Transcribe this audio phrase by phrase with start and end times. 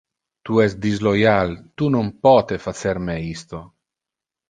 [0.47, 3.65] Tu es disloyal, tu non pote facer me isto!